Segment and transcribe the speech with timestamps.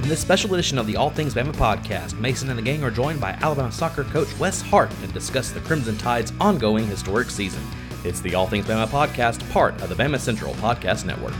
[0.00, 2.90] In this special edition of the All Things Bama podcast, Mason and the gang are
[2.90, 7.62] joined by Alabama soccer coach Wes Hart and discuss the Crimson Tide's ongoing historic season.
[8.02, 11.34] It's the All Things Bama podcast, part of the Bama Central Podcast Network.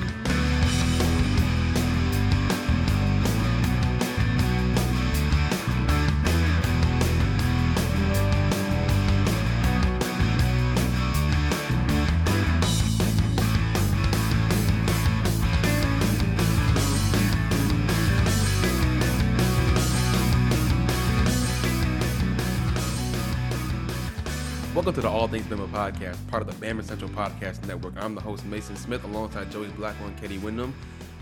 [25.50, 27.94] Bama podcast, part of the Bama Central Podcast Network.
[27.96, 30.72] I'm the host, Mason Smith, alongside Joey Blackwell and Katie Wyndham.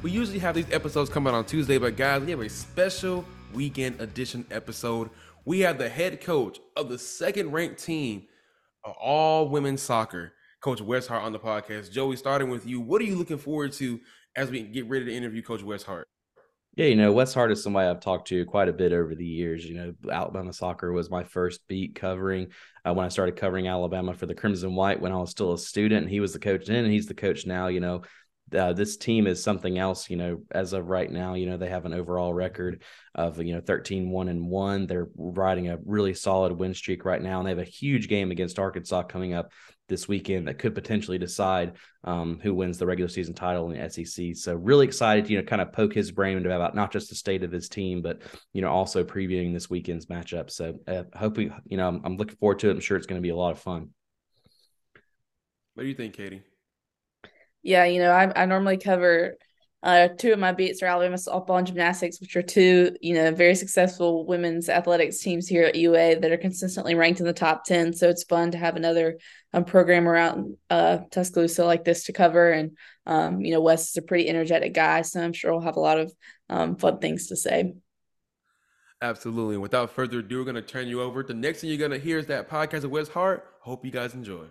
[0.02, 3.24] We usually have these episodes come out on Tuesday, but guys, we have a special
[3.54, 5.08] weekend edition episode.
[5.46, 8.26] We have the head coach of the second ranked team
[8.84, 11.90] of all women's soccer, Coach Wes Hart, on the podcast.
[11.90, 13.98] Joey, starting with you, what are you looking forward to
[14.36, 16.06] as we get ready to interview Coach Wes Hart?
[16.78, 19.26] Yeah, you know, Wes Hart is somebody I've talked to quite a bit over the
[19.26, 19.68] years.
[19.68, 22.52] You know, Alabama soccer was my first beat covering
[22.86, 25.58] uh, when I started covering Alabama for the Crimson White when I was still a
[25.58, 26.02] student.
[26.02, 27.66] And he was the coach then, and he's the coach now.
[27.66, 28.02] You know,
[28.56, 31.68] uh, this team is something else, you know, as of right now, you know, they
[31.68, 34.86] have an overall record of, you know, 13, one and one.
[34.86, 37.40] They're riding a really solid win streak right now.
[37.40, 39.50] And they have a huge game against Arkansas coming up
[39.88, 41.72] this weekend that could potentially decide
[42.04, 44.36] um, who wins the regular season title in the SEC.
[44.36, 47.42] So really excited, you know, kind of poke his brain about not just the state
[47.42, 48.22] of his team, but
[48.52, 50.50] you know, also previewing this weekend's matchup.
[50.50, 52.72] So uh, hoping, you know, I'm, I'm looking forward to it.
[52.72, 53.90] I'm sure it's going to be a lot of fun.
[55.74, 56.42] What do you think, Katie?
[57.62, 59.36] Yeah, you know, I, I normally cover
[59.82, 63.30] uh, two of my beats are Alabama softball and gymnastics, which are two, you know,
[63.30, 67.64] very successful women's athletics teams here at UA that are consistently ranked in the top
[67.64, 67.92] 10.
[67.92, 69.18] So it's fun to have another
[69.52, 72.50] um, program around uh, Tuscaloosa like this to cover.
[72.50, 75.02] And, um, you know, Wes is a pretty energetic guy.
[75.02, 76.12] So I'm sure we'll have a lot of
[76.48, 77.74] um, fun things to say.
[79.00, 79.58] Absolutely.
[79.58, 81.22] Without further ado, we're going to turn you over.
[81.22, 83.46] The next thing you're going to hear is that podcast of Wes Hart.
[83.60, 84.46] Hope you guys enjoy.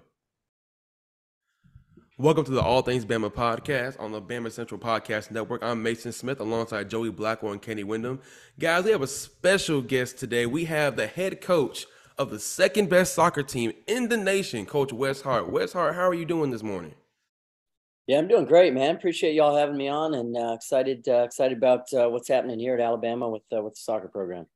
[2.20, 5.62] Welcome to the All Things Bama podcast on the Bama Central Podcast Network.
[5.62, 8.22] I'm Mason Smith alongside Joey Blackwell and Kenny Wyndham.
[8.58, 10.48] Guys, we have a special guest today.
[10.48, 11.86] We have the head coach
[12.18, 15.52] of the second best soccer team in the nation, Coach Wes Hart.
[15.52, 16.96] Wes Hart, how are you doing this morning?
[18.08, 18.96] Yeah, I'm doing great, man.
[18.96, 22.74] Appreciate y'all having me on, and uh, excited uh, excited about uh, what's happening here
[22.74, 24.48] at Alabama with uh, with the soccer program.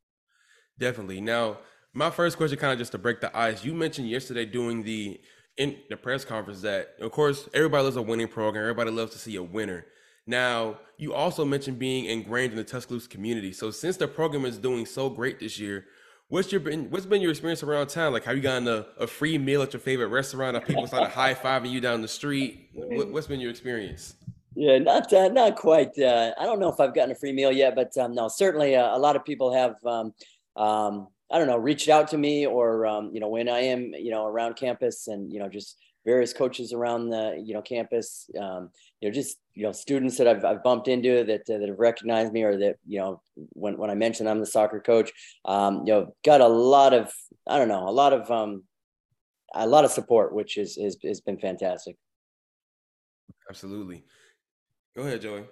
[0.79, 1.21] Definitely.
[1.21, 1.59] Now,
[1.93, 3.63] my first question, kind of just to break the ice.
[3.63, 5.21] You mentioned yesterday doing the
[5.57, 8.63] in the press conference that, of course, everybody loves a winning program.
[8.63, 9.85] Everybody loves to see a winner.
[10.27, 13.53] Now, you also mentioned being ingrained in the Tuscaloosa community.
[13.53, 15.85] So, since the program is doing so great this year,
[16.29, 18.13] what's your been what's been your experience around town?
[18.13, 20.55] Like, have you gotten a, a free meal at your favorite restaurant?
[20.55, 22.69] Have people started high fiving you down the street?
[22.73, 24.15] What, has been your experience?
[24.55, 25.97] Yeah, not uh, not quite.
[25.97, 28.75] Uh, I don't know if I've gotten a free meal yet, but um, no, certainly
[28.75, 29.75] uh, a lot of people have.
[29.85, 30.13] Um,
[30.55, 33.93] um, I don't know, reached out to me or, um, you know, when I am,
[33.93, 38.29] you know, around campus and, you know, just various coaches around the, you know, campus,
[38.39, 38.69] um,
[38.99, 41.79] you know, just, you know, students that I've, I've bumped into that, uh, that have
[41.79, 43.21] recognized me or that, you know,
[43.53, 45.11] when, when I mentioned I'm the soccer coach,
[45.45, 47.13] um, you know, got a lot of,
[47.47, 48.63] I don't know, a lot of, um,
[49.53, 51.95] a lot of support, which is, is, has been fantastic.
[53.49, 54.03] Absolutely.
[54.95, 55.43] Go ahead, Joey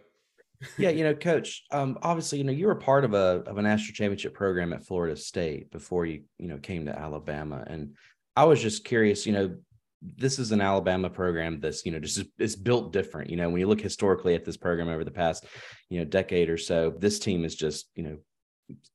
[0.78, 3.62] yeah, you know, coach, um, obviously, you know, you were part of a of a
[3.62, 7.64] national championship program at Florida State before you, you know, came to Alabama.
[7.66, 7.96] And
[8.36, 9.56] I was just curious, you know,
[10.02, 13.30] this is an Alabama program that's, you know, just it's built different.
[13.30, 15.46] You know, when you look historically at this program over the past,
[15.90, 18.18] you know, decade or so, this team is just, you know,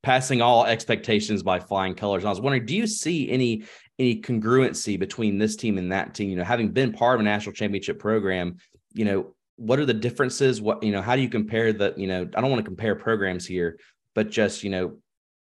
[0.02, 2.22] passing all expectations by flying colors.
[2.22, 3.64] And I was wondering, do you see any
[3.98, 6.30] any congruency between this team and that team?
[6.30, 8.56] You know, having been part of a national championship program,
[8.92, 10.60] you know, what are the differences?
[10.60, 12.94] What you know, how do you compare the, you know, I don't want to compare
[12.94, 13.78] programs here,
[14.14, 14.96] but just, you know,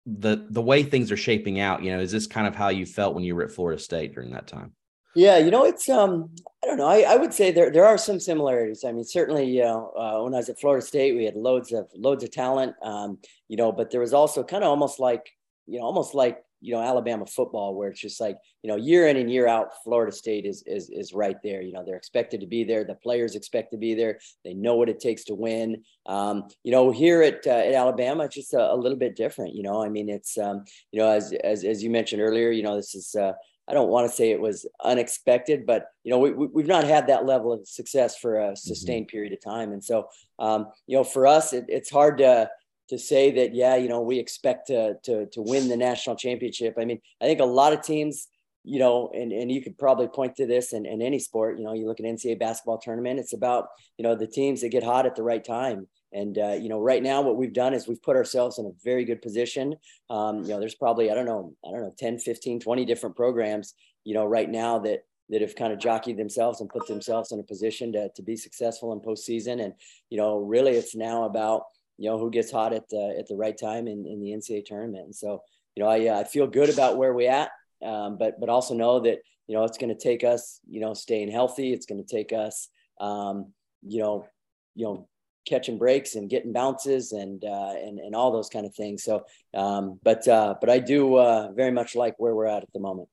[0.07, 2.87] the the way things are shaping out, you know, is this kind of how you
[2.87, 4.73] felt when you were at Florida State during that time?
[5.15, 6.31] Yeah, you know, it's um,
[6.63, 6.87] I don't know.
[6.87, 8.85] I, I would say there there are some similarities.
[8.85, 11.73] I mean, certainly, you know, uh, when I was at Florida State, we had loads
[11.73, 13.19] of loads of talent, um,
[13.49, 15.31] you know, but there was also kind of almost like,
[15.67, 19.09] you know, almost like you know Alabama football, where it's just like you know year
[19.09, 21.61] in and year out, Florida State is is is right there.
[21.61, 22.85] You know they're expected to be there.
[22.85, 24.21] The players expect to be there.
[24.45, 25.83] They know what it takes to win.
[26.07, 29.55] Um, you know here at uh, at Alabama, it's just a, a, little bit different.
[29.55, 32.63] You know, I mean it's um, you know as as as you mentioned earlier, you
[32.63, 33.15] know this is.
[33.15, 33.33] Uh,
[33.69, 36.85] I don't want to say it was unexpected, but you know we, we have not
[36.85, 39.13] had that level of success for a sustained mm-hmm.
[39.13, 40.09] period of time, and so
[40.41, 42.51] um, you know for us it, it's hard to
[42.89, 46.75] to say that yeah you know we expect to to to win the national championship
[46.79, 48.29] i mean i think a lot of teams
[48.65, 51.65] you know and and you could probably point to this in, in any sport you
[51.65, 53.69] know you look at ncaa basketball tournament it's about
[53.99, 56.79] you know the teams that get hot at the right time And uh, you know,
[56.79, 59.77] right now, what we've done is we've put ourselves in a very good position.
[60.11, 63.17] Um, you know, there's probably I don't know, I don't know, 10, 15, 20 different
[63.17, 63.75] programs.
[64.05, 67.41] You know, right now that that have kind of jockeyed themselves and put themselves in
[67.41, 69.65] a position to to be successful in postseason.
[69.65, 69.75] And
[70.11, 71.63] you know, really, it's now about
[72.03, 74.65] you know who gets hot at the at the right time in, in the NCAA
[74.65, 75.05] tournament.
[75.05, 75.41] And so,
[75.77, 77.51] you know, I uh, I feel good about where we at,
[77.81, 80.95] um, but but also know that you know it's going to take us you know
[80.95, 81.73] staying healthy.
[81.73, 82.69] It's going to take us
[83.01, 83.53] um,
[83.87, 84.27] you know
[84.75, 85.09] you know
[85.47, 89.05] catching breaks and getting bounces and uh, and and all those kind of things.
[89.05, 89.25] So,
[89.55, 92.81] um, but uh, but I do uh, very much like where we're at at the
[92.81, 93.09] moment.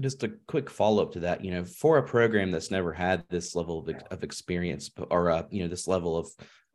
[0.00, 3.24] Just a quick follow up to that, you know, for a program that's never had
[3.28, 6.28] this level of, of experience or uh, you know this level of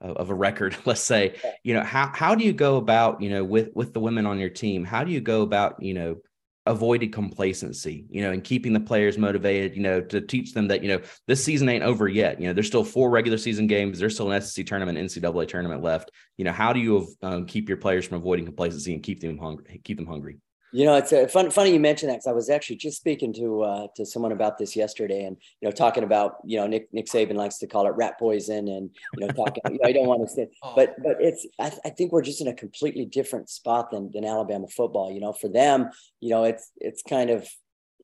[0.04, 3.44] of a record, let's say, you know, how how do you go about, you know,
[3.44, 4.84] with with the women on your team?
[4.84, 6.18] How do you go about, you know,
[6.66, 10.82] avoided complacency, you know, and keeping the players motivated, you know, to teach them that,
[10.82, 12.40] you know, this season ain't over yet.
[12.40, 14.00] You know, there's still four regular season games.
[14.00, 16.12] There's still an SEC tournament, NCAA tournament left.
[16.38, 19.38] You know, how do you um, keep your players from avoiding complacency and keep them
[19.38, 20.38] hungry, keep them hungry?
[20.74, 23.32] You know, it's a fun, funny you mentioned that because I was actually just speaking
[23.34, 26.92] to uh, to someone about this yesterday, and you know, talking about you know Nick
[26.92, 29.62] Nick Saban likes to call it rat poison, and you know, talking.
[29.70, 30.74] you know, I don't want to say, oh.
[30.76, 34.26] but but it's I, I, think we're just in a completely different spot than than
[34.26, 35.12] Alabama football.
[35.12, 37.48] You know, for them, you know, it's it's kind of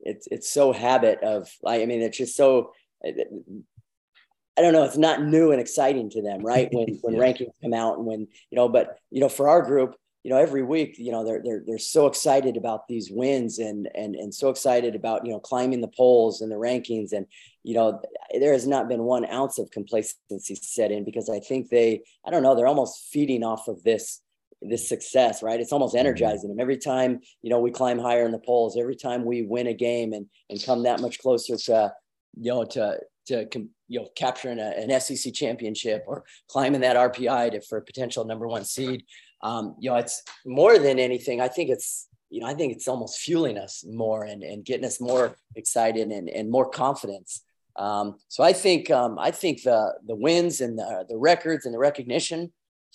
[0.01, 2.71] it's it's so habit of I mean, it's just so.
[3.03, 4.83] I don't know.
[4.83, 6.67] It's not new and exciting to them, right?
[6.71, 7.21] When when yeah.
[7.21, 10.37] rankings come out and when you know, but you know, for our group, you know,
[10.37, 14.33] every week, you know, they're they're they're so excited about these wins and and and
[14.33, 17.13] so excited about you know climbing the polls and the rankings.
[17.13, 17.25] And
[17.63, 18.01] you know
[18.37, 22.31] there has not been one ounce of complacency set in because I think they I
[22.31, 24.21] don't know they're almost feeding off of this
[24.61, 25.61] this success right?
[25.61, 26.01] It's almost mm-hmm.
[26.01, 26.59] energizing them.
[26.59, 29.73] Every time you know we climb higher in the polls every time we win a
[29.73, 31.93] game and and come that much closer to
[32.37, 33.47] you know to to
[33.87, 38.25] you know capturing a, an SEC championship or climbing that RPI to for a potential
[38.25, 39.03] number one seed
[39.41, 41.41] um, you know, it's more than anything.
[41.41, 44.85] I think it's, you know, I think it's almost fueling us more and, and getting
[44.85, 47.43] us more excited and, and more confidence.
[47.75, 51.73] Um, so I think, um, I think the, the wins and the, the records and
[51.73, 52.51] the recognition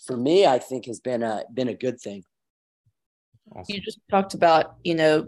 [0.07, 2.25] for me, I think has been a, been a good thing.
[3.55, 3.75] Awesome.
[3.75, 5.27] You just talked about, you know,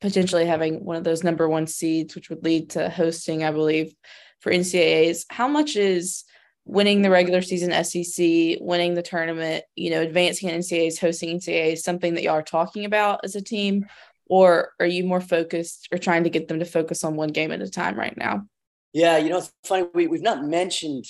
[0.00, 3.94] potentially having one of those number one seeds, which would lead to hosting, I believe,
[4.40, 5.24] for NCAAs.
[5.30, 6.24] How much is
[6.66, 11.78] winning the regular season SEC, winning the tournament, you know, advancing in NCAAs, hosting NCAAs,
[11.78, 13.86] something that y'all are talking about as a team?
[14.28, 17.52] Or are you more focused or trying to get them to focus on one game
[17.52, 18.42] at a time right now?
[18.92, 19.86] Yeah, you know, it's funny.
[19.94, 21.04] We, we've not mentioned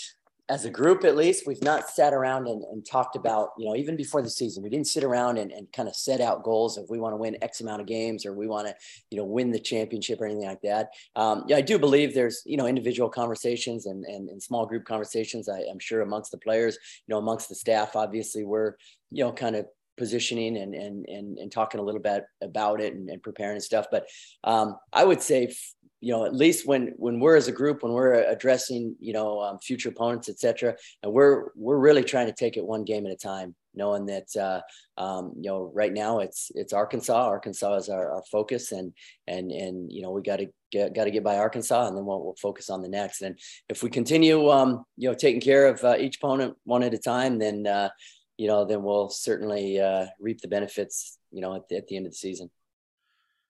[0.48, 3.74] as a group at least we've not sat around and, and, talked about you know
[3.74, 6.78] even before the season we didn't sit around and, and kind of set out goals
[6.78, 8.74] if we want to win x amount of games or we want to
[9.10, 10.90] you know win the championship or anything like that.
[11.16, 14.84] Um, yeah i do believe there's you know individual conversations and, and, and small group
[14.84, 17.96] conversations I, i'm sure amongst the players you know amongst the staff.
[17.96, 18.74] Obviously we're
[19.10, 19.66] you know kind of
[19.96, 23.62] positioning and and and, and talking a little bit about it and, and preparing and
[23.62, 23.86] stuff.
[23.90, 24.06] But
[24.44, 25.52] um, i would say
[26.06, 29.40] you know, at least when when we're as a group, when we're addressing, you know,
[29.40, 33.06] um, future opponents, et cetera, and we're we're really trying to take it one game
[33.06, 34.60] at a time, knowing that uh,
[35.02, 37.26] um, you know right now it's it's Arkansas.
[37.26, 38.92] Arkansas is our, our focus, and
[39.26, 42.06] and and you know we got to get got to get by Arkansas, and then
[42.06, 43.22] we'll, we'll focus on the next.
[43.22, 43.36] And
[43.68, 46.98] if we continue, um, you know, taking care of uh, each opponent one at a
[46.98, 47.88] time, then uh,
[48.36, 51.96] you know, then we'll certainly uh, reap the benefits, you know, at the, at the
[51.96, 52.48] end of the season.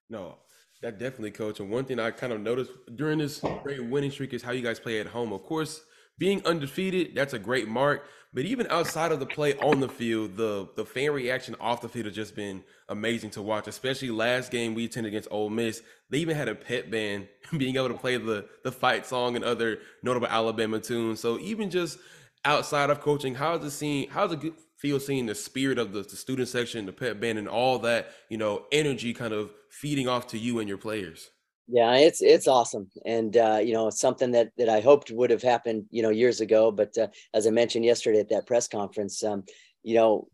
[0.09, 0.37] No,
[0.81, 1.59] that definitely, coach.
[1.59, 4.61] And one thing I kind of noticed during this great winning streak is how you
[4.61, 5.33] guys play at home.
[5.33, 5.81] Of course,
[6.17, 8.07] being undefeated, that's a great mark.
[8.33, 11.89] But even outside of the play on the field, the the fan reaction off the
[11.89, 13.67] field has just been amazing to watch.
[13.67, 17.75] Especially last game we attended against Ole Miss, they even had a pep band being
[17.75, 21.19] able to play the the fight song and other notable Alabama tunes.
[21.19, 21.97] So even just
[22.45, 24.09] outside of coaching, how's it seeing?
[24.09, 27.47] How's it feel seeing the spirit of the, the student section, the pep band, and
[27.47, 31.31] all that you know energy kind of feeding off to you and your players.
[31.67, 35.41] Yeah, it's it's awesome, and uh, you know something that that I hoped would have
[35.41, 36.71] happened you know years ago.
[36.71, 39.43] But uh, as I mentioned yesterday at that press conference, um,
[39.83, 40.29] you know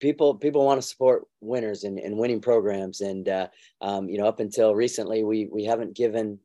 [0.00, 3.48] people people want to support winners and, and winning programs and uh,
[3.80, 6.38] um, you know up until recently we we haven't given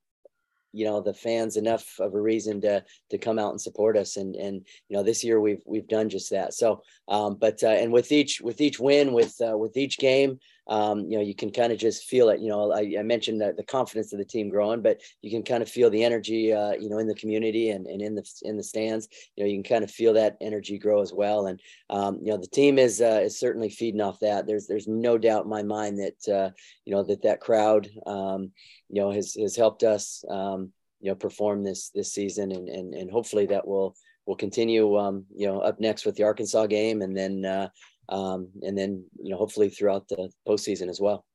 [0.77, 4.17] you know the fans enough of a reason to to come out and support us.
[4.17, 6.53] And and you know this year we've we've done just that.
[6.53, 10.39] So um but uh, and with each with each win with uh, with each game
[10.69, 12.39] um, you know, you can kind of just feel it.
[12.39, 15.43] You know, I, I mentioned the, the confidence of the team growing, but you can
[15.43, 18.23] kind of feel the energy, uh, you know, in the community and, and in the
[18.43, 19.07] in the stands.
[19.35, 21.47] You know, you can kind of feel that energy grow as well.
[21.47, 24.45] And um, you know, the team is uh, is certainly feeding off that.
[24.45, 26.49] There's there's no doubt in my mind that uh,
[26.85, 28.51] you know that that crowd, um,
[28.89, 32.93] you know, has has helped us, um, you know, perform this this season, and and
[32.93, 33.95] and hopefully that will
[34.25, 37.69] we'll continue, um, you know, up next with the Arkansas game, and then uh,
[38.09, 41.25] um, and then you know hopefully throughout the postseason as well.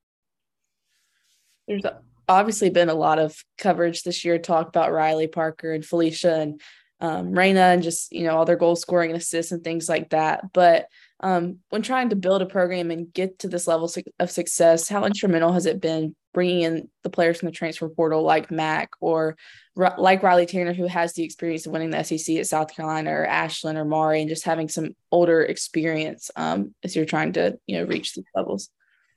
[1.68, 1.84] There's
[2.28, 6.60] obviously been a lot of coverage this year, talk about Riley Parker and Felicia and
[7.00, 10.10] um, Reyna and just you know all their goal scoring and assists and things like
[10.10, 10.52] that.
[10.52, 10.86] But
[11.22, 15.04] um, when trying to build a program and get to this level of success, how
[15.04, 19.36] instrumental has it been bringing in the players from the transfer portal like Mac or
[19.76, 23.26] like Riley Tanner, who has the experience of winning the SEC at South Carolina, or
[23.26, 27.78] Ashlyn or Mari, and just having some older experience um, as you're trying to you
[27.78, 28.70] know reach these levels?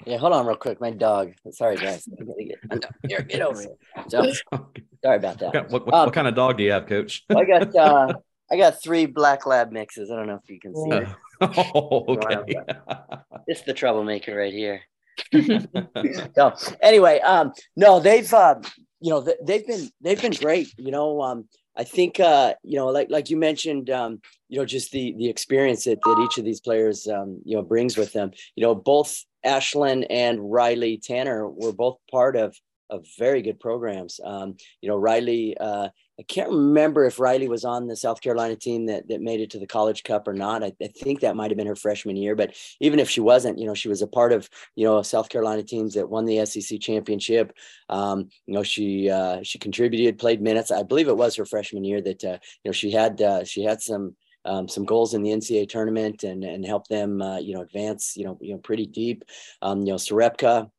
[0.05, 0.79] Yeah, hold on real quick.
[0.79, 1.33] My dog.
[1.51, 2.05] Sorry, guys.
[2.05, 3.75] Get, here, get over here.
[4.09, 4.31] So,
[5.03, 5.71] sorry about that.
[5.71, 7.23] What, what, um, what, kind of dog do you have, Coach?
[7.29, 8.13] I got uh,
[8.51, 10.11] I got three black lab mixes.
[10.11, 11.07] I don't know if you can see it.
[11.41, 12.55] Oh, okay.
[13.47, 14.81] It's the troublemaker right here.
[16.35, 18.55] so anyway, um, no, they've uh,
[18.99, 20.73] you know they've been they've been great.
[20.77, 24.65] You know, um, I think uh, you know, like like you mentioned, um, you know,
[24.65, 28.13] just the the experience that, that each of these players um, you know brings with
[28.13, 28.31] them.
[28.55, 32.55] You know, both Ashlyn and Riley Tanner were both part of
[32.89, 34.19] of very good programs.
[34.23, 38.55] Um, you know, Riley, uh, I can't remember if Riley was on the South Carolina
[38.55, 40.63] team that, that made it to the College Cup or not.
[40.63, 43.59] I, I, think that might have been her freshman year, but even if she wasn't,
[43.59, 46.45] you know, she was a part of you know South Carolina teams that won the
[46.45, 47.53] SEC championship.
[47.89, 50.71] Um, you know, she uh, she contributed, played minutes.
[50.71, 53.63] I believe it was her freshman year that uh, you know she had uh, she
[53.63, 54.15] had some.
[54.47, 58.13] Um, some goals in the NCAA tournament and and help them uh, you know advance
[58.15, 59.23] you know you know pretty deep.
[59.63, 60.69] Um, you know Serepca,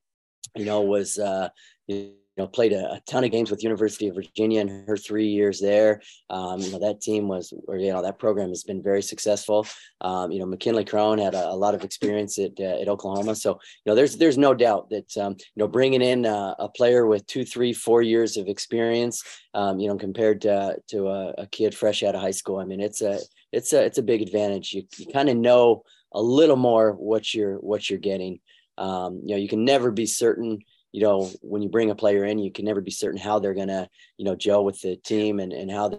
[0.54, 1.48] you know was uh,
[1.88, 5.26] you know, played a, a, ton of games with University of Virginia in her three
[5.26, 6.02] years there.
[6.28, 9.66] Um, you know, that team was, or, you know, that program has been very successful.
[10.02, 13.34] Um, you know, McKinley Crone had a, a, lot of experience at, uh, at Oklahoma.
[13.34, 16.68] So, you know, there's, there's no doubt that, um, you know, bringing in uh, a
[16.68, 19.22] player with two, three, four years of experience,
[19.54, 22.64] um, you know, compared to, to a, a, kid fresh out of high school, I
[22.66, 23.18] mean, it's a,
[23.50, 24.74] it's a, it's a big advantage.
[24.74, 28.40] You, you kind of know a little more what you're, what you're getting.
[28.76, 30.58] Um, you know, you can never be certain,
[30.96, 33.52] you know, when you bring a player in, you can never be certain how they're
[33.52, 33.86] going to,
[34.16, 35.90] you know, gel with the team and, and how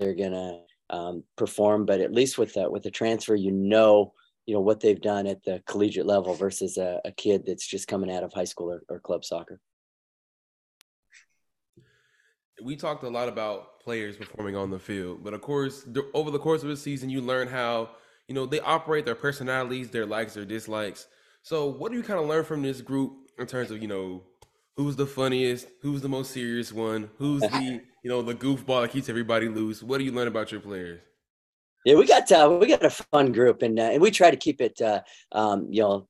[0.00, 0.58] they're going to
[0.90, 1.86] um, perform.
[1.86, 4.14] But at least with the, with the transfer, you know,
[4.46, 7.86] you know, what they've done at the collegiate level versus a, a kid that's just
[7.86, 9.60] coming out of high school or, or club soccer.
[12.60, 16.40] We talked a lot about players performing on the field, but of course, over the
[16.40, 17.90] course of the season, you learn how,
[18.26, 21.06] you know, they operate their personalities, their likes, their dislikes.
[21.44, 24.24] So, what do you kind of learn from this group in terms of, you know,
[24.76, 28.90] who's the funniest, who's the most serious one, who's the you know the goofball that
[28.90, 29.82] keeps everybody loose.
[29.82, 31.00] What do you learn about your players?
[31.84, 34.36] Yeah, we got uh, we got a fun group, and uh, and we try to
[34.36, 35.02] keep it uh,
[35.32, 36.08] um, you know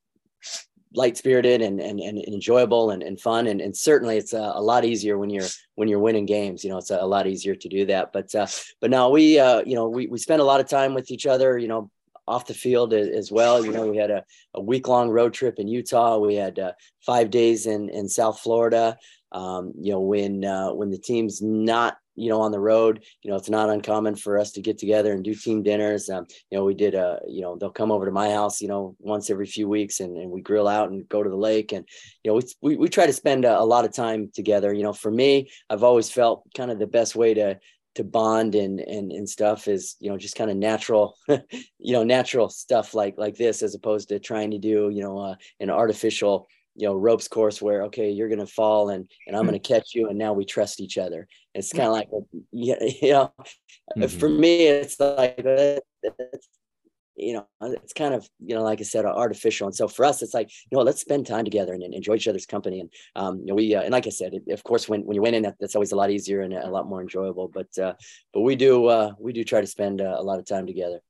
[0.94, 4.60] light spirited and, and and enjoyable and, and fun and, and certainly it's a, a,
[4.60, 7.54] lot easier when you're when you're winning games you know it's a, a lot easier
[7.54, 8.46] to do that but uh
[8.80, 11.26] but now we uh you know we, we spend a lot of time with each
[11.26, 11.90] other you know
[12.26, 13.64] off the field as well.
[13.64, 14.24] You know, we had a,
[14.54, 16.18] a week long road trip in Utah.
[16.18, 16.72] We had uh,
[17.04, 18.96] five days in in South Florida.
[19.32, 23.30] Um, you know, when uh, when the team's not you know on the road, you
[23.30, 26.08] know, it's not uncommon for us to get together and do team dinners.
[26.10, 28.68] Um, you know, we did a you know they'll come over to my house you
[28.68, 31.72] know once every few weeks and, and we grill out and go to the lake
[31.72, 31.86] and
[32.22, 34.72] you know we we, we try to spend a, a lot of time together.
[34.72, 37.58] You know, for me, I've always felt kind of the best way to
[37.94, 42.02] to bond and and and stuff is you know just kind of natural you know
[42.02, 45.70] natural stuff like like this as opposed to trying to do you know uh, an
[45.70, 49.94] artificial you know ropes course where okay you're gonna fall and and i'm gonna catch
[49.94, 52.08] you and now we trust each other it's kind of like
[52.52, 53.32] you know
[53.96, 54.06] mm-hmm.
[54.18, 56.48] for me it's like it's
[57.16, 59.66] you know, it's kind of, you know, like I said, artificial.
[59.66, 62.14] And so for us, it's like, you know, let's spend time together and, and enjoy
[62.14, 62.80] each other's company.
[62.80, 65.14] And, um, you know, we, uh, and like I said, it, of course, when, when
[65.14, 67.48] you win in that, that's always a lot easier and a lot more enjoyable.
[67.48, 67.94] But, uh,
[68.32, 71.00] but we do, uh, we do try to spend uh, a lot of time together.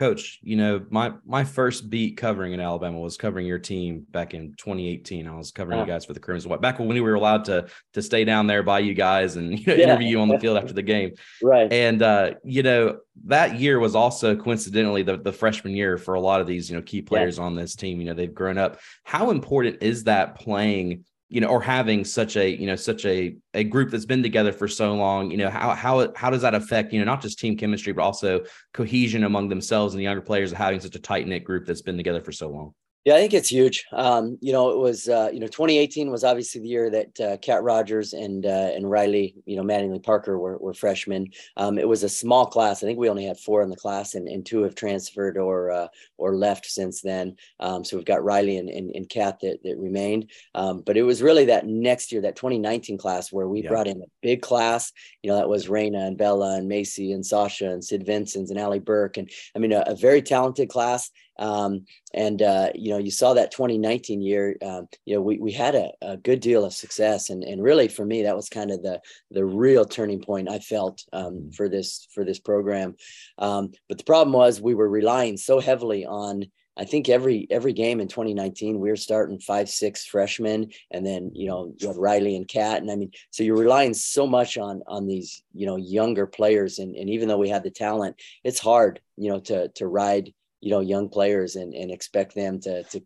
[0.00, 4.32] Coach, you know, my my first beat covering in Alabama was covering your team back
[4.32, 5.28] in 2018.
[5.28, 7.68] I was covering you guys for the Crimson White back when we were allowed to
[7.92, 9.84] to stay down there by you guys and you know, yeah.
[9.84, 11.12] interview you on the field after the game.
[11.42, 11.70] Right.
[11.70, 16.20] And uh, you know, that year was also coincidentally the, the freshman year for a
[16.20, 17.44] lot of these, you know, key players yeah.
[17.44, 18.00] on this team.
[18.00, 18.80] You know, they've grown up.
[19.04, 23.36] How important is that playing you know, or having such a, you know, such a
[23.54, 26.54] a group that's been together for so long, you know, how how how does that
[26.54, 28.40] affect, you know, not just team chemistry, but also
[28.74, 31.82] cohesion among themselves and the younger players of having such a tight knit group that's
[31.82, 32.74] been together for so long?
[33.06, 33.86] Yeah, I think it's huge.
[33.92, 37.36] Um, you know, it was uh, you know 2018 was obviously the year that uh,
[37.38, 41.28] Kat Rogers and uh, and Riley, you know, Mattingly Parker were, were freshmen.
[41.56, 42.82] Um, it was a small class.
[42.82, 45.70] I think we only had four in the class, and, and two have transferred or
[45.70, 45.88] uh,
[46.18, 47.36] or left since then.
[47.58, 50.30] Um, so we've got Riley and and, and Kat that that remained.
[50.54, 53.70] Um, but it was really that next year, that 2019 class, where we yeah.
[53.70, 54.92] brought in a big class.
[55.22, 58.58] You know, that was Reyna and Bella and Macy and Sasha and Sid Vincent and
[58.58, 61.10] Allie Burke, and I mean a, a very talented class.
[61.40, 64.56] Um, and uh, you know, you saw that 2019 year.
[64.62, 67.88] Um, you know, we we had a, a, good deal of success, and and really
[67.88, 71.54] for me, that was kind of the the real turning point I felt um, mm.
[71.54, 72.94] for this for this program.
[73.38, 76.44] Um, but the problem was we were relying so heavily on.
[76.76, 81.30] I think every every game in 2019 we were starting five six freshmen, and then
[81.34, 84.58] you know you had Riley and Kat, and I mean, so you're relying so much
[84.58, 88.16] on on these you know younger players, and and even though we had the talent,
[88.44, 92.60] it's hard you know to to ride you know young players and and expect them
[92.60, 93.02] to to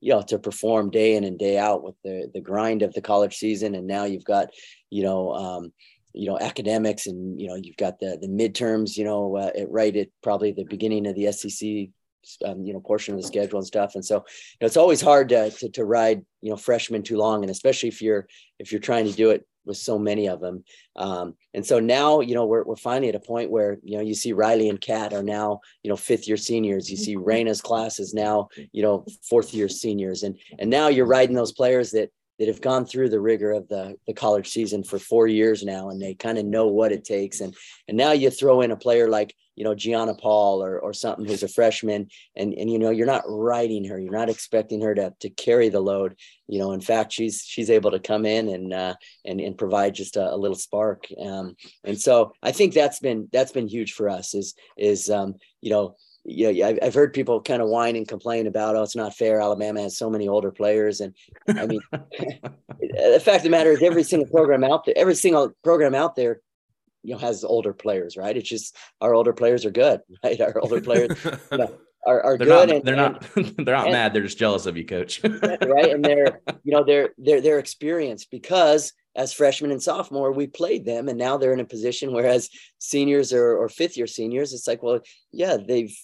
[0.00, 3.02] you know to perform day in and day out with the the grind of the
[3.02, 3.74] college season.
[3.74, 4.48] And now you've got
[4.90, 5.72] you know um,
[6.12, 9.96] you know academics and you know you've got the the midterms you know uh, right
[9.96, 11.88] at probably the beginning of the SEC
[12.44, 13.94] um, you know portion of the schedule and stuff.
[13.94, 17.16] And so you know, it's always hard to, to, to ride you know freshmen too
[17.16, 17.42] long.
[17.42, 18.26] And especially if you're
[18.58, 20.64] if you're trying to do it with so many of them.
[20.96, 24.02] Um, and so now, you know, we're, we're finally at a point where, you know,
[24.02, 26.90] you see Riley and Kat are now, you know, fifth year seniors.
[26.90, 30.22] You see Reyna's class is now, you know, fourth year seniors.
[30.22, 33.68] And, and now you're riding those players that, that have gone through the rigor of
[33.68, 37.04] the, the college season for four years now, and they kind of know what it
[37.04, 37.40] takes.
[37.40, 37.54] And,
[37.88, 41.24] and now you throw in a player like, you know, Gianna Paul or, or something
[41.24, 44.96] who's a freshman and, and, you know, you're not riding her, you're not expecting her
[44.96, 46.16] to, to carry the load,
[46.48, 49.94] you know, in fact, she's, she's able to come in and, uh, and, and provide
[49.94, 51.06] just a, a little spark.
[51.24, 55.36] Um, and so I think that's been, that's been huge for us is, is, um,
[55.60, 58.96] you know, you know, I've heard people kind of whine and complain about, oh, it's
[58.96, 59.40] not fair.
[59.40, 61.00] Alabama has so many older players.
[61.00, 61.14] And
[61.48, 65.52] I mean, the fact of the matter is every single program out there, every single
[65.62, 66.40] program out there,
[67.02, 68.36] you know, has older players, right?
[68.36, 70.40] It's just our older players are good, right?
[70.40, 71.10] Our older players
[71.52, 71.74] you know,
[72.06, 72.68] are, are they're good.
[72.68, 74.14] Not, and, they're not, they're not and, mad.
[74.14, 75.20] They're just jealous of you, coach.
[75.22, 75.90] right.
[75.90, 80.86] And they're, you know, they're, they're, they're experienced because as freshmen and sophomore, we played
[80.86, 84.66] them and now they're in a position whereas seniors or, or fifth year seniors, it's
[84.66, 85.94] like, well, yeah, they've,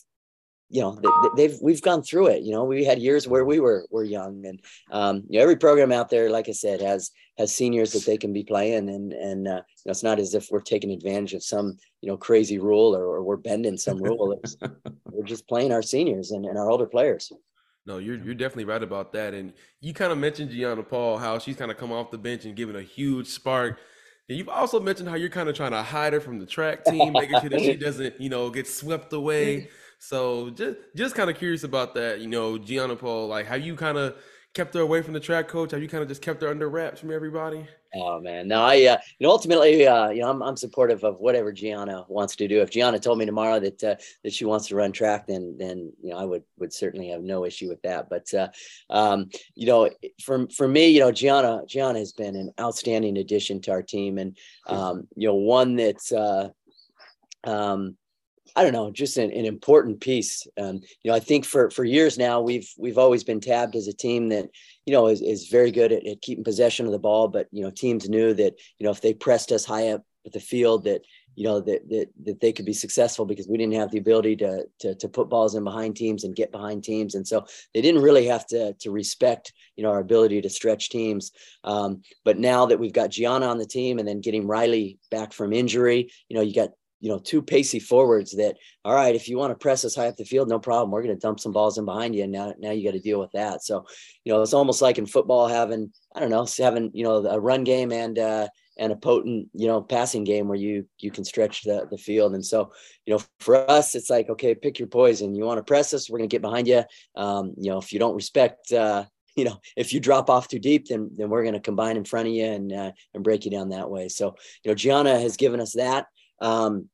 [0.71, 0.99] you know
[1.37, 4.05] they, have we've gone through it you know we had years where we were were
[4.05, 4.61] young and
[4.93, 8.17] um, you know every program out there like i said has has seniors that they
[8.17, 11.35] can be playing and and uh, you know it's not as if we're taking advantage
[11.35, 14.41] of some you know crazy rule or, or we're bending some rule
[15.11, 17.33] we're just playing our seniors and, and our older players
[17.87, 19.35] no, you're you're definitely right about that.
[19.35, 22.45] And you kind of mentioned Gianna Paul, how she's kind of come off the bench
[22.45, 23.81] and given a huge spark.
[24.31, 26.85] And you've also mentioned how you're kind of trying to hide her from the track
[26.85, 29.69] team, making sure that she doesn't, you know, get swept away.
[29.99, 32.21] So just just kind of curious about that.
[32.21, 34.15] You know, Gianna Paul, like have you kind of
[34.55, 35.71] kept her away from the track coach?
[35.71, 37.67] Have you kind of just kept her under wraps from everybody?
[37.95, 41.19] Oh man, no, I uh, you know ultimately, uh, you know, I'm, I'm supportive of
[41.19, 42.61] whatever Gianna wants to do.
[42.61, 45.93] If Gianna told me tomorrow that uh, that she wants to run track, then then
[46.01, 48.09] you know I would would certainly have no issue with that.
[48.09, 48.49] But uh,
[48.91, 49.91] um, you know,
[50.23, 54.19] for for me, you know, Gianna Gianna has been an outstanding addition to our team,
[54.19, 54.37] and
[54.67, 56.49] um, you know, one that's uh,
[57.43, 57.97] um,
[58.57, 60.47] I don't know, just an, an important piece.
[60.59, 63.89] Um, you know, I think for for years now we've we've always been tabbed as
[63.89, 64.49] a team that
[64.87, 67.29] you know is, is very good at, at keeping possession of the ball.
[67.29, 70.33] But you know, teams knew that you know if they pressed us high up at
[70.33, 71.03] the field, that
[71.37, 74.37] you know that that, that they could be successful because we didn't have the ability
[74.37, 77.81] to, to to put balls in behind teams and get behind teams, and so they
[77.81, 81.33] didn't really have to to respect you know our ability to stretch teams.
[81.65, 85.33] Um, but now that we've got Gianna on the team and then getting Riley back
[85.33, 89.29] from injury, you know, you got you know, two pacey forwards that, all right, if
[89.29, 90.91] you want to press us high up the field, no problem.
[90.91, 92.25] We're going to dump some balls in behind you.
[92.25, 93.65] And now, now you got to deal with that.
[93.65, 93.87] So,
[94.25, 97.41] you know, it's almost like in football having, I don't know, having, you know, a
[97.41, 101.25] run game and, uh, and a potent, you know, passing game where you, you can
[101.25, 102.35] stretch the, the field.
[102.35, 102.73] And so,
[103.07, 105.35] you know, for us, it's like, okay, pick your poison.
[105.35, 106.85] You want to press us, we're going to get behind you.
[107.17, 109.05] Um, you know, if you don't respect, uh,
[109.37, 112.05] you know, if you drop off too deep, then then we're going to combine in
[112.05, 114.09] front of you and uh, and break you down that way.
[114.09, 114.35] So,
[114.65, 116.07] you know, Gianna has given us that.
[116.41, 116.89] Um,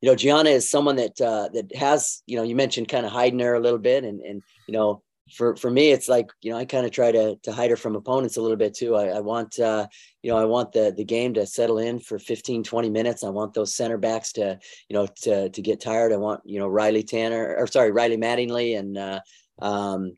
[0.00, 3.12] you know, Gianna is someone that uh, that has, you know, you mentioned kind of
[3.12, 5.02] hiding her a little bit, and and you know,
[5.32, 7.76] for for me, it's like you know, I kind of try to to hide her
[7.76, 8.94] from opponents a little bit too.
[8.94, 9.86] I, I want, uh,
[10.22, 13.24] you know, I want the the game to settle in for 15, 20 minutes.
[13.24, 16.12] I want those center backs to, you know, to to get tired.
[16.12, 19.20] I want, you know, Riley Tanner or sorry, Riley Mattingly and uh,
[19.60, 20.16] um,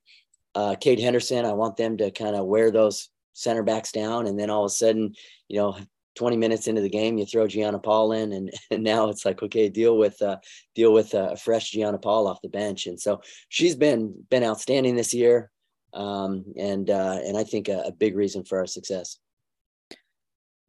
[0.54, 1.46] uh, Kate Henderson.
[1.46, 4.70] I want them to kind of wear those center backs down, and then all of
[4.70, 5.14] a sudden,
[5.48, 5.78] you know,
[6.18, 9.42] 20 minutes into the game, you throw Gianna Paul in, and, and now it's like,
[9.42, 10.38] okay, deal with uh,
[10.74, 12.86] deal with a fresh Gianna Paul off the bench.
[12.86, 15.50] And so she's been been outstanding this year,
[15.94, 19.18] um, and uh, and I think a, a big reason for our success.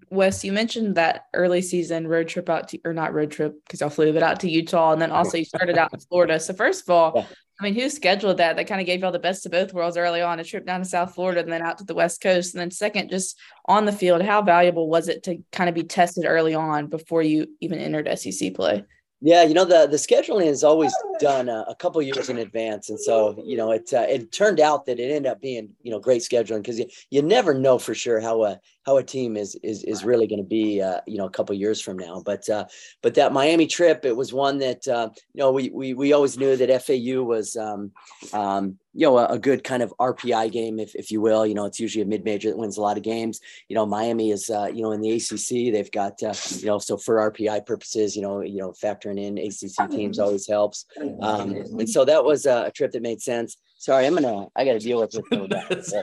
[0.10, 3.82] Wes, you mentioned that early season road trip out to, or not road trip because
[3.82, 4.92] y'all flew, but out to Utah.
[4.92, 6.40] And then also you started out in Florida.
[6.40, 7.28] So, first of all.
[7.62, 8.56] I mean, who scheduled that?
[8.56, 10.80] That kind of gave y'all the best of both worlds early on a trip down
[10.80, 12.54] to South Florida and then out to the West Coast.
[12.54, 15.84] And then, second, just on the field, how valuable was it to kind of be
[15.84, 18.86] tested early on before you even entered SEC play?
[19.22, 22.90] Yeah, you know the the scheduling is always done a, a couple years in advance,
[22.90, 25.92] and so you know it uh, it turned out that it ended up being you
[25.92, 29.38] know great scheduling because you, you never know for sure how a how a team
[29.38, 32.22] is is is really going to be uh, you know a couple years from now.
[32.26, 32.66] But uh,
[33.04, 36.38] but that Miami trip, it was one that uh, you know we we we always
[36.38, 37.92] knew that FAU was um,
[38.34, 41.46] um, you know, a, a, good kind of RPI game, if, if you will.
[41.46, 43.40] You know, it's usually a mid major that wins a lot of games.
[43.68, 46.80] You know, Miami is, uh, you know, in the ACC, they've got, uh, you know,
[46.80, 50.86] so for RPI purposes, you know, you know, factoring in ACC teams always helps.
[51.22, 53.58] Um, and so that was a, trip that made sense.
[53.80, 55.94] Sorry, I'm gonna, I got to deal with this.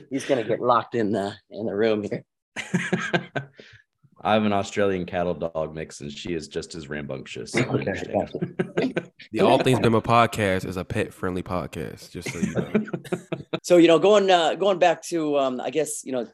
[0.10, 2.24] He's gonna get locked in the in the room here.
[4.20, 7.56] I have an Australian cattle dog mix, and she is just as rambunctious.
[7.56, 7.92] Okay.
[9.32, 12.72] the All Things Bama podcast is a pet friendly podcast, just so you know.
[13.64, 16.28] so you know, going uh, going back to um, I guess you know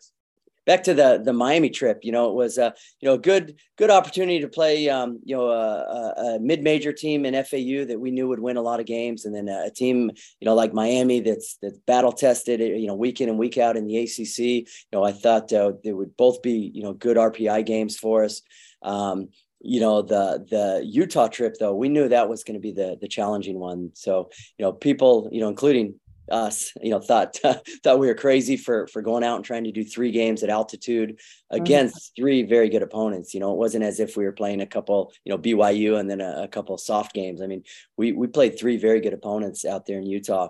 [0.66, 3.90] back to the the Miami trip, you know, it was a you know good good
[3.90, 8.10] opportunity to play um, you know a, a mid major team in FAU that we
[8.10, 11.20] knew would win a lot of games, and then a, team you know like Miami
[11.20, 14.38] that's that's battle tested you know week in and week out in the ACC.
[14.38, 18.24] You know, I thought uh, they would both be you know good RPI games for
[18.24, 18.42] us.
[18.82, 19.28] Um,
[19.64, 22.98] you know the the Utah trip though we knew that was going to be the
[23.00, 25.94] the challenging one so you know people you know including
[26.30, 27.36] us you know thought
[27.82, 30.50] thought we were crazy for for going out and trying to do three games at
[30.50, 31.62] altitude mm-hmm.
[31.62, 32.22] against mm-hmm.
[32.22, 35.12] three very good opponents you know it wasn't as if we were playing a couple
[35.24, 37.62] you know BYU and then a, a couple soft games i mean
[37.96, 40.48] we we played three very good opponents out there in Utah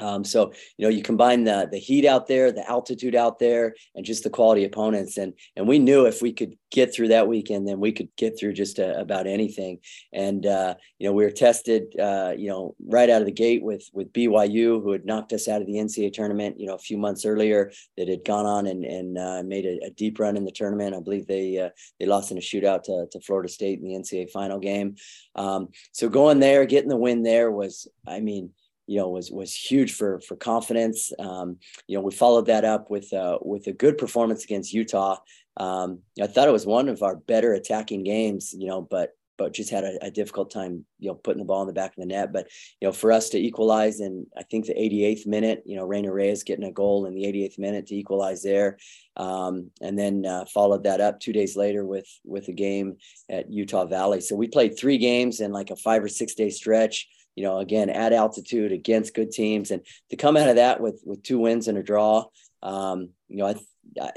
[0.00, 3.74] um, so you know, you combine the the heat out there, the altitude out there,
[3.94, 7.28] and just the quality opponents, and and we knew if we could get through that
[7.28, 9.78] weekend, then we could get through just a, uh, about anything.
[10.12, 13.62] And uh, you know, we were tested, uh, you know, right out of the gate
[13.62, 16.78] with with BYU, who had knocked us out of the NCAA tournament, you know, a
[16.78, 20.36] few months earlier, that had gone on and and uh, made a, a, deep run
[20.36, 20.94] in the tournament.
[20.94, 23.94] I believe they uh, they lost in a shootout to, to Florida State in the
[23.94, 24.96] NCAA final game.
[25.34, 28.50] Um, so going there, getting the win there was, I mean
[28.90, 31.12] you know was was huge for for confidence.
[31.20, 35.18] Um, you know, we followed that up with uh, with a good performance against Utah.
[35.56, 38.52] Um, I thought it was one of our better attacking games.
[38.52, 41.62] You know, but but just had a, a, difficult time, you know, putting the ball
[41.62, 42.30] in the back of the net.
[42.30, 42.48] But
[42.78, 46.12] you know, for us to equalize in, I think the 88th minute, you know, Reyna
[46.12, 48.76] Reyes getting a goal in the 88th minute to equalize there,
[49.16, 52.96] um, and then uh, followed that up two days later with with a game
[53.28, 54.20] at Utah Valley.
[54.20, 57.06] So we played three games in like a five or six day stretch
[57.40, 61.00] you know, again at altitude against good teams, and to come out of that with
[61.06, 62.26] with two wins and a draw,
[62.62, 63.54] um, you know, I,
[63.98, 64.10] I,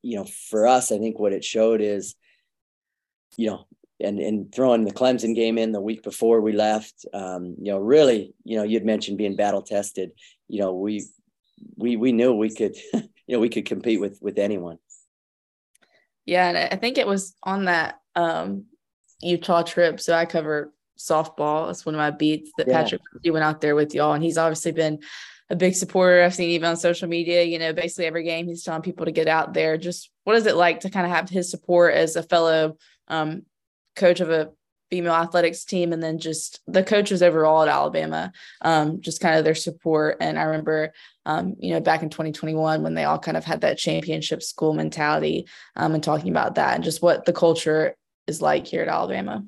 [0.00, 2.14] you know, for us, I think what it showed is,
[3.36, 3.66] you know,
[4.00, 7.78] and and throwing the Clemson game in the week before we left, um, you know,
[7.78, 10.12] really, you know, you'd mentioned being battle tested.
[10.48, 11.04] You know, we
[11.76, 14.78] we we knew we could, you know, we could compete with with anyone.
[16.24, 18.64] Yeah, and I think it was on that um,
[19.20, 20.00] Utah trip.
[20.00, 21.70] So I covered softball.
[21.70, 22.82] It's one of my beats that yeah.
[22.82, 25.00] Patrick he went out there with y'all, and he's obviously been
[25.48, 26.22] a big supporter.
[26.22, 29.12] I've seen even on social media, you know, basically every game he's telling people to
[29.12, 29.76] get out there.
[29.76, 32.76] Just what is it like to kind of have his support as a fellow
[33.08, 33.42] um,
[33.96, 34.50] coach of a
[34.90, 39.44] female athletics team and then just the coaches overall at Alabama, um, just kind of
[39.44, 40.16] their support.
[40.20, 40.92] And I remember,
[41.26, 44.74] um, you know, back in 2021 when they all kind of had that championship school
[44.74, 48.88] mentality um, and talking about that and just what the culture is like here at
[48.88, 49.44] Alabama.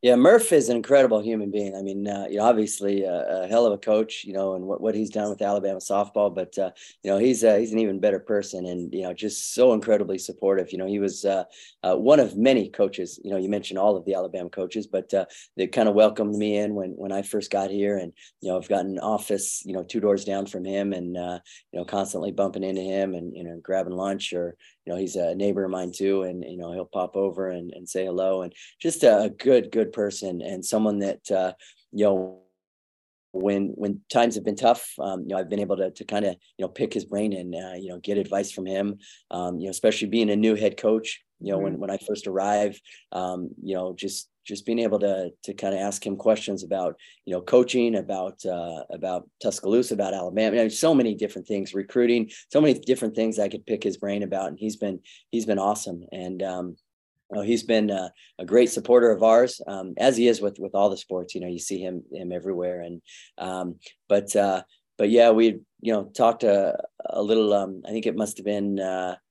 [0.00, 1.74] Yeah, Murph is an incredible human being.
[1.74, 4.64] I mean, uh, you know, obviously a, a, hell of a coach, you know, and
[4.64, 6.70] what, what he's done with Alabama softball, but uh,
[7.02, 10.16] you know, he's uh, he's an even better person, and you know, just so incredibly
[10.16, 10.70] supportive.
[10.70, 11.44] You know, he was uh,
[11.82, 13.18] uh, one of many coaches.
[13.24, 15.24] You know, you mentioned all of the Alabama coaches, but uh,
[15.56, 18.56] they kind of welcomed me in when when I first got here, and you know,
[18.56, 22.30] I've got an office, you know, two doors down from him, and you know, constantly
[22.30, 24.56] bumping into him, and you know, grabbing lunch or
[24.88, 26.22] you know, he's a neighbor of mine too.
[26.22, 29.92] And, you know, he'll pop over and, and say hello and just a good, good
[29.92, 31.52] person and someone that, uh,
[31.92, 32.40] you know,
[33.32, 36.24] when when times have been tough, um, you know, I've been able to to kind
[36.24, 38.98] of you know pick his brain and uh, you know get advice from him.
[39.30, 41.64] Um, you know, especially being a new head coach, you know, mm-hmm.
[41.64, 42.80] when when I first arrived,
[43.12, 46.96] um, you know, just just being able to to kind of ask him questions about
[47.26, 51.74] you know coaching, about uh, about Tuscaloosa, about Alabama, you know, so many different things,
[51.74, 55.46] recruiting, so many different things I could pick his brain about, and he's been he's
[55.46, 56.76] been awesome, and um,
[57.30, 58.08] you know, he's been uh,
[58.38, 61.34] a great supporter of ours, um, as he is with with all the sports.
[61.34, 63.02] You know, you see him him everywhere, and
[63.36, 63.76] um,
[64.08, 64.62] but uh,
[64.96, 67.52] but yeah, we you know talked a, a little.
[67.52, 68.80] Um, I think it must have been.
[68.80, 69.27] Uh, I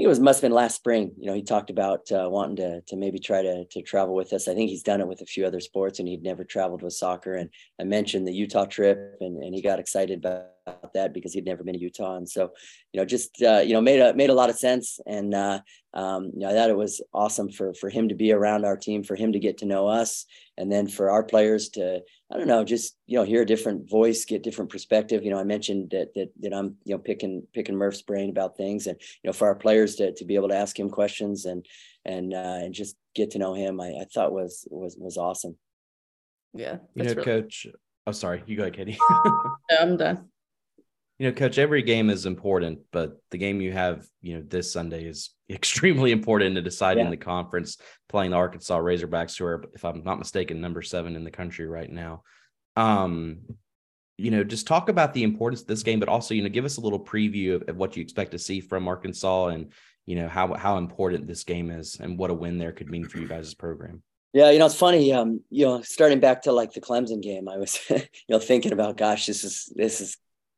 [0.00, 1.12] think it was must have been last spring.
[1.18, 4.32] You know, he talked about uh, wanting to to maybe try to to travel with
[4.32, 4.48] us.
[4.48, 6.94] I think he's done it with a few other sports, and he'd never traveled with
[6.94, 7.34] soccer.
[7.34, 11.44] And I mentioned the Utah trip, and and he got excited about that because he'd
[11.44, 12.16] never been to Utah.
[12.16, 12.50] And so,
[12.92, 15.00] you know, just uh, you know made a made a lot of sense.
[15.06, 15.60] And uh,
[15.92, 18.76] um, you know, I thought it was awesome for for him to be around our
[18.76, 20.24] team, for him to get to know us,
[20.56, 22.00] and then for our players to
[22.32, 25.24] I don't know, just you know, hear a different voice, get different perspective.
[25.24, 28.56] You know, I mentioned that that that I'm you know picking picking Murph's brain about
[28.56, 31.44] things, and you know, for our players to to be able to ask him questions
[31.44, 31.66] and
[32.04, 35.56] and uh, and just get to know him, I, I thought was was was awesome.
[36.54, 37.66] Yeah, you know, really- Coach.
[38.06, 38.98] Oh, sorry, you go, ahead, Katie.
[39.10, 40.30] no, I'm done
[41.20, 44.72] you know, coach, every game is important, but the game you have, you know, this
[44.72, 47.10] Sunday is extremely important to deciding yeah.
[47.10, 47.76] the conference,
[48.08, 51.66] playing the Arkansas Razorbacks, who are, if I'm not mistaken, number seven in the country
[51.66, 52.22] right now.
[52.74, 53.40] Um,
[54.16, 56.64] you know, just talk about the importance of this game, but also, you know, give
[56.64, 59.72] us a little preview of, of what you expect to see from Arkansas and,
[60.06, 63.04] you know, how how important this game is and what a win there could mean
[63.04, 64.02] for you guys' program.
[64.32, 65.12] Yeah, you know, it's funny.
[65.12, 68.72] Um, you know, starting back to like the Clemson game, I was, you know, thinking
[68.72, 70.16] about, gosh, this is this is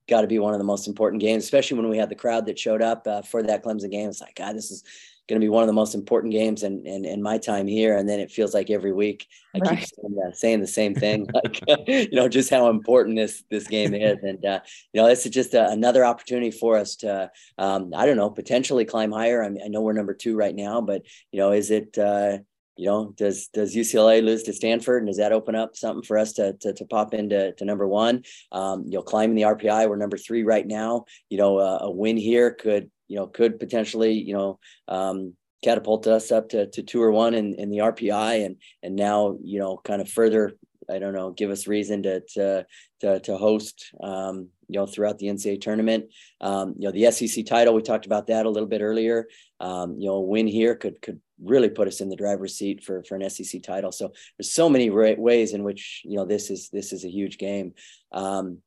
[0.08, 2.46] got to be one of the most important games, especially when we had the crowd
[2.46, 4.08] that showed up uh, for that Clemson game.
[4.08, 4.82] It's like, God, this is
[5.28, 7.96] going to be one of the most important games in, in, in, my time here.
[7.96, 9.78] And then it feels like every week I right.
[9.78, 13.66] keep saying, uh, saying, the same thing, like, you know, just how important this, this
[13.68, 14.18] game is.
[14.22, 14.60] And, uh,
[14.92, 18.30] you know, this is just a, another opportunity for us to, um, I don't know,
[18.30, 19.42] potentially climb higher.
[19.42, 22.38] I mean, I know we're number two right now, but, you know, is it, uh,
[22.76, 26.18] you know, does does UCLA lose to Stanford, and does that open up something for
[26.18, 28.22] us to to, to pop into to number one?
[28.50, 31.04] Um, you know, climbing the RPI, we're number three right now.
[31.28, 34.58] You know, uh, a win here could you know could potentially you know
[34.88, 38.96] um, catapult us up to, to two or one in, in the RPI, and and
[38.96, 40.52] now you know kind of further
[40.90, 42.66] I don't know, give us reason to to
[43.00, 46.06] to, to host, um, you know, throughout the NCAA tournament.
[46.40, 49.28] Um, you know, the SEC title, we talked about that a little bit earlier.
[49.60, 53.02] Um, you know, win here could could really put us in the driver's seat for
[53.04, 53.92] for an SEC title.
[53.92, 57.38] So there's so many ways in which you know this is this is a huge
[57.38, 57.74] game.
[58.12, 58.58] Um,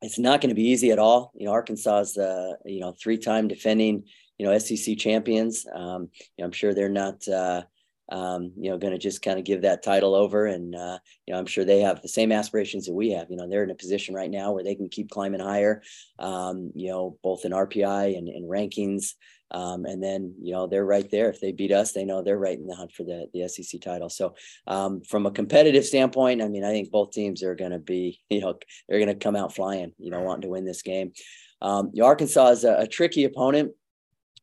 [0.00, 1.32] it's not going to be easy at all.
[1.36, 4.04] You know, Arkansas is the you know three time defending
[4.38, 5.66] you know SEC champions.
[5.72, 7.26] Um, you know, I'm sure they're not.
[7.26, 7.62] Uh,
[8.10, 10.46] um, you know, going to just kind of give that title over.
[10.46, 13.30] And, uh, you know, I'm sure they have the same aspirations that we have.
[13.30, 15.82] You know, they're in a position right now where they can keep climbing higher,
[16.18, 19.14] um, you know, both in RPI and, in rankings.
[19.50, 21.30] Um, and then, you know, they're right there.
[21.30, 23.80] If they beat us, they know they're right in the hunt for the, the SEC
[23.80, 24.10] title.
[24.10, 24.34] So,
[24.66, 28.20] um, from a competitive standpoint, I mean, I think both teams are going to be,
[28.30, 31.12] you know, they're going to come out flying, you know, wanting to win this game.
[31.60, 33.72] Um, Arkansas is a, a tricky opponent.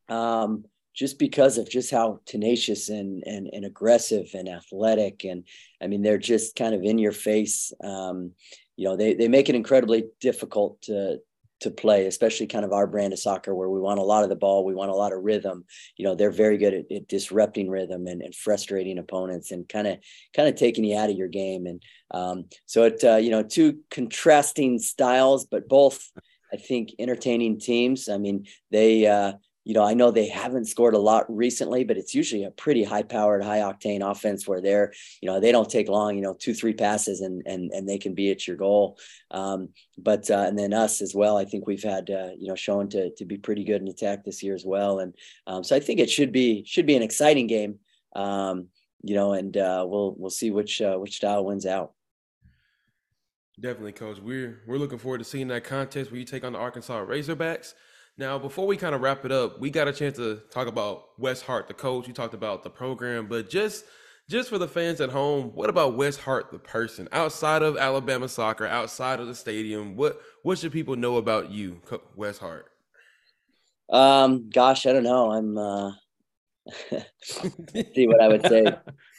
[0.08, 0.64] Um,
[0.96, 5.24] just because of just how tenacious and, and, and aggressive and athletic.
[5.24, 5.44] And
[5.80, 7.72] I mean, they're just kind of in your face.
[7.84, 8.32] Um,
[8.76, 11.18] you know, they, they make it incredibly difficult to,
[11.60, 14.28] to play, especially kind of our brand of soccer where we want a lot of
[14.28, 15.64] the ball, we want a lot of rhythm.
[15.96, 19.86] You know, they're very good at, at disrupting rhythm and, and, frustrating opponents and kind
[19.86, 19.98] of
[20.34, 21.66] kind of taking you out of your game.
[21.66, 26.10] And um, so it uh, you know two contrasting styles, but both
[26.52, 28.08] I think entertaining teams.
[28.08, 29.32] I mean, they uh,
[29.66, 32.84] you know, I know they haven't scored a lot recently, but it's usually a pretty
[32.84, 36.34] high powered, high octane offense where they're, you know, they don't take long, you know,
[36.38, 38.96] two, three passes and and and they can be at your goal.
[39.32, 42.54] Um, but uh, and then us as well, I think we've had uh, you know
[42.54, 45.00] shown to to be pretty good in attack this year as well.
[45.00, 45.14] And
[45.48, 47.80] um, so I think it should be should be an exciting game.
[48.14, 48.68] Um,
[49.02, 51.90] you know, and uh, we'll we'll see which uh, which style wins out.
[53.58, 54.20] Definitely, coach.
[54.20, 57.74] We're we're looking forward to seeing that contest where you take on the Arkansas Razorbacks.
[58.18, 61.18] Now, before we kind of wrap it up, we got a chance to talk about
[61.18, 62.08] Wes Hart, the coach.
[62.08, 63.84] You talked about the program, but just
[64.28, 68.26] just for the fans at home, what about Wes Hart, the person, outside of Alabama
[68.28, 69.96] soccer, outside of the stadium?
[69.96, 71.80] What what should people know about you,
[72.14, 72.66] Wes Hart?
[73.90, 75.32] Um, gosh, I don't know.
[75.32, 75.92] I'm uh,
[77.22, 78.64] see what I would say.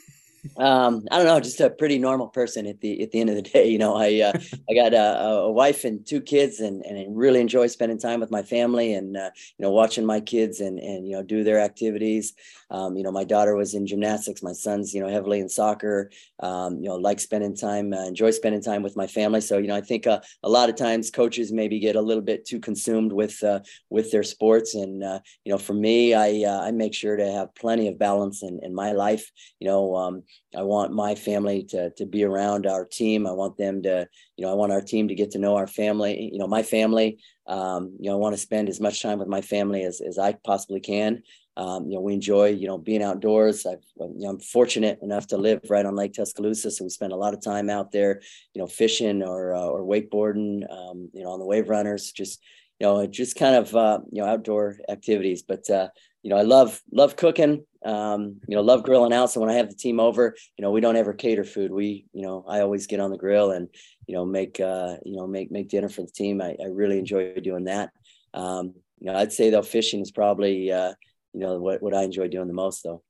[0.58, 3.36] Um, I don't know, just a pretty normal person at the at the end of
[3.36, 3.68] the day.
[3.68, 7.06] You know, I uh, I got a, a, wife and two kids, and and I
[7.10, 10.80] really enjoy spending time with my family, and uh, you know, watching my kids and
[10.80, 12.34] and you know do their activities.
[12.70, 14.44] Um, you know, my daughter was in gymnastics.
[14.44, 16.12] My son's you know heavily in soccer.
[16.40, 19.42] Um, you know, like spending time, uh, enjoy spending time with my family.
[19.42, 22.24] So you know, I think uh, a lot of times coaches maybe get a little
[22.24, 26.68] bit too consumed with uh, with their sports, and uh, you know, for me, I
[26.68, 29.32] I make sure to have plenty of balance in in my life.
[29.60, 29.96] You know.
[29.96, 30.24] Um,
[30.56, 33.28] I want my family to to be around our team.
[33.28, 35.68] I want them to, you know, I want our team to get to know our
[35.68, 36.30] family.
[36.32, 37.20] You know, my family.
[37.48, 40.18] Um, you know, I want to spend as much time with my family as as
[40.18, 41.24] I possibly can.
[41.56, 43.66] Um, you know, we enjoy, you know, being outdoors.
[43.66, 47.14] I've, you know, I'm fortunate enough to live right on Lake Tuscaloosa, so we spend
[47.14, 48.22] a lot of time out there,
[48.54, 52.12] you know, fishing or uh, or wakeboarding, um, you know, on the wave runners.
[52.12, 52.40] Just,
[52.80, 55.42] you know, just kind of, uh, you know, outdoor activities.
[55.44, 55.90] But uh,
[56.24, 57.66] you know, I love love cooking.
[57.86, 59.32] Um, you know, love grilling out.
[59.32, 61.72] So when I have the team over, you know, we don't ever cater food.
[61.72, 63.70] We, you know, I always get on the grill and
[64.08, 66.42] you know make uh, you know make make dinner for the team.
[66.42, 67.92] I, I really enjoy doing that.
[68.34, 70.94] Um, you know, I'd say though fishing is probably uh,
[71.34, 73.04] you know what what I enjoy doing the most though.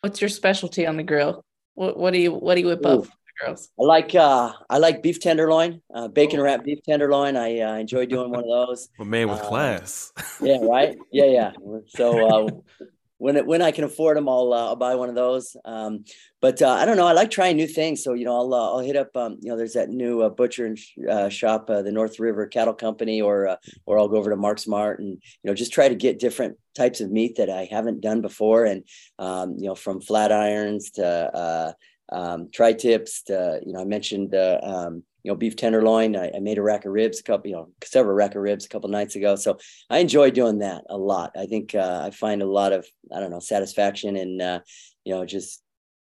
[0.00, 1.44] What's your specialty on the grill?
[1.74, 3.00] What what do you what do you whip Ooh.
[3.00, 3.06] up?
[3.40, 3.70] Girls?
[3.80, 6.44] I like uh, I like beef tenderloin, uh, bacon oh.
[6.44, 7.36] wrapped beef tenderloin.
[7.36, 8.88] I uh, enjoy doing one of those.
[8.98, 10.12] A man with uh, class.
[10.40, 10.96] yeah, right.
[11.12, 11.52] Yeah, yeah.
[11.88, 12.50] So uh,
[13.18, 15.56] when it, when I can afford them, I'll uh, I'll buy one of those.
[15.64, 16.04] Um,
[16.40, 17.06] but I don't know.
[17.06, 18.02] I like trying new things.
[18.02, 19.16] So you know, I'll I'll hit up.
[19.16, 23.56] Um, you know, there's that new butcher and shop, the North River Cattle Company, or
[23.86, 26.58] or I'll go over to Mark's Mart and you know just try to get different
[26.74, 28.84] types of meat that I haven't done before, and
[29.18, 31.74] um, you know, from flat irons to
[32.12, 33.22] um, tri-tips.
[33.24, 36.16] To, you know, I mentioned uh, um, you know beef tenderloin.
[36.16, 38.66] I, I, made a rack of ribs, a couple, you know, several rack of ribs
[38.66, 39.36] a couple nights ago.
[39.36, 39.58] So
[39.90, 41.32] I enjoy doing that a lot.
[41.36, 44.60] I think uh, I find a lot of I don't know satisfaction in uh,
[45.04, 45.62] you know just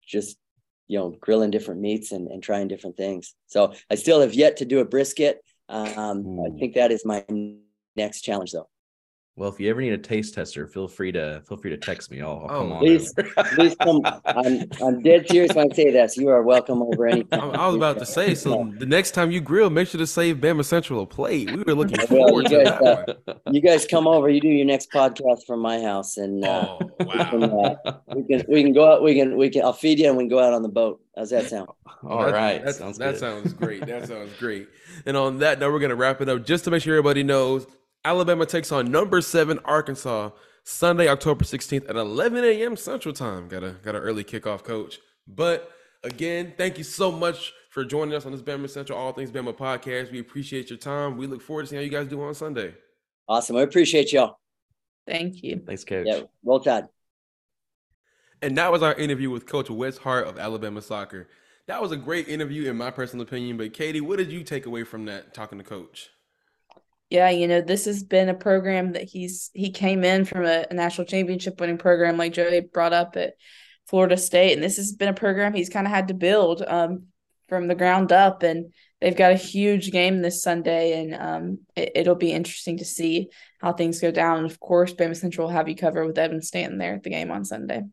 [0.06, 0.38] just
[0.86, 3.34] you know grilling different meats and, and trying different things.
[3.46, 5.40] So I still have yet to do a brisket.
[5.68, 7.24] Um, I think that is my
[7.96, 8.68] next challenge though.
[9.38, 12.10] Well, if you ever need a taste tester, feel free to feel free to text
[12.10, 12.20] me.
[12.20, 12.78] I'll, I'll oh, come on.
[12.80, 13.14] Please,
[13.54, 14.00] please come.
[14.24, 16.16] I'm, I'm dead serious when I say this.
[16.16, 17.52] You are welcome over anytime.
[17.52, 20.38] I was about to say, so the next time you grill, make sure to save
[20.38, 21.52] Bama Central a plate.
[21.52, 23.18] We were looking forward well, guys, to that.
[23.28, 24.28] Uh, you guys come over.
[24.28, 27.30] You do your next podcast from my house, and uh, oh, wow.
[27.32, 29.04] we, can, uh, we can we can go out.
[29.04, 29.62] We can we can.
[29.62, 31.00] I'll feed you, and we can go out on the boat.
[31.16, 31.68] How's that sound?
[32.02, 33.20] All that's, right, that's, sounds that good.
[33.20, 33.86] sounds great.
[33.86, 34.68] That sounds great.
[35.06, 36.44] And on that note, we're gonna wrap it up.
[36.44, 37.68] Just to make sure everybody knows
[38.04, 40.30] Alabama takes on number seven Arkansas
[40.64, 42.76] Sunday, October 16th at 11 a.m.
[42.76, 43.48] Central Time.
[43.48, 44.98] Got a got an early kickoff, coach.
[45.26, 45.70] But
[46.04, 49.56] again, thank you so much for joining us on this Bama Central All Things Bama
[49.56, 50.12] podcast.
[50.12, 51.16] We appreciate your time.
[51.16, 52.74] We look forward to seeing how you guys do on Sunday.
[53.28, 53.56] Awesome.
[53.56, 54.38] I appreciate y'all.
[55.06, 55.62] Thank you.
[55.66, 56.06] Thanks, coach.
[56.06, 56.88] Yeah, well done.
[58.42, 61.28] And that was our interview with Coach Wes Hart of Alabama Soccer.
[61.66, 63.56] That was a great interview, in my personal opinion.
[63.56, 66.10] But Katie, what did you take away from that talking to Coach?
[67.10, 70.66] Yeah, you know, this has been a program that he's he came in from a,
[70.70, 73.34] a, national championship winning program like Joey brought up at
[73.86, 77.04] Florida State, and this has been a program he's kind of had to build um,
[77.48, 78.42] from the ground up.
[78.42, 82.84] And they've got a huge game this Sunday, and um, it, will be interesting to
[82.84, 84.38] see how things go down.
[84.38, 87.10] And of course, Bama Central will have you covered with Evan Stanton there at the
[87.10, 87.84] game on Sunday.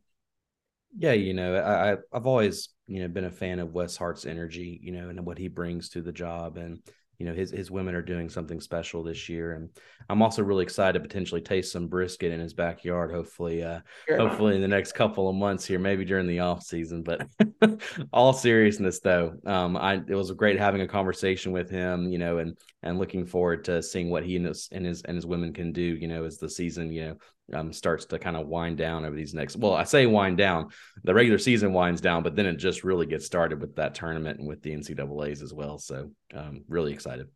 [0.98, 4.78] Yeah, you know, I I've always you know been a fan of Wes Hart's energy,
[4.84, 6.80] you know, and what he brings to the job, and
[7.18, 9.70] you know his his women are doing something special this year and
[10.10, 14.18] i'm also really excited to potentially taste some brisket in his backyard hopefully uh sure.
[14.18, 17.28] hopefully in the next couple of months here maybe during the off season but
[18.14, 22.40] all seriousness though um i it was great having a conversation with him you know
[22.40, 25.52] and and looking forward to seeing what he and his and his, and his women
[25.52, 27.18] can do you know as the season you know
[27.54, 29.58] um, starts to kind of wind down over these next.
[29.58, 30.70] Well, I say wind down.
[31.04, 34.40] The regular season winds down, but then it just really gets started with that tournament
[34.40, 35.78] and with the NCAA's as well.
[35.78, 37.28] So, um, really excited.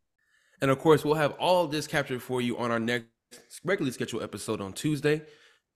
[0.62, 3.08] And of course, we'll have all this captured for you on our next
[3.64, 5.22] regularly scheduled episode on Tuesday.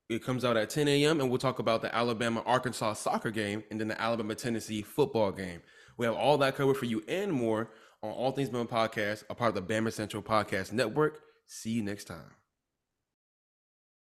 [0.09, 1.21] It comes out at 10 a.m.
[1.21, 5.31] and we'll talk about the Alabama Arkansas soccer game and then the Alabama Tennessee football
[5.31, 5.61] game.
[5.97, 7.69] We have all that covered for you and more
[8.03, 11.21] on All Things Bama Podcast, a part of the Bama Central Podcast Network.
[11.47, 12.42] See you next time.